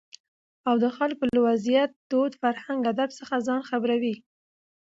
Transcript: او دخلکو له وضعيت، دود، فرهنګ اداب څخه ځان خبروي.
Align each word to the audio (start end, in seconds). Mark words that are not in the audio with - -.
او 0.69 0.75
دخلکو 0.87 1.23
له 1.33 1.39
وضعيت، 1.47 1.91
دود، 2.11 2.31
فرهنګ 2.41 2.81
اداب 2.91 3.09
څخه 3.19 3.35
ځان 3.47 3.61
خبروي. 3.69 4.15